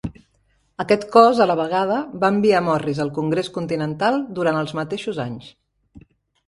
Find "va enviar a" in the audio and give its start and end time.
2.25-2.65